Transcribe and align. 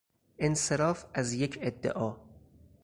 انصراف 0.39 1.05
از 1.13 1.33
یک 1.33 1.59
ادعا 1.61 2.15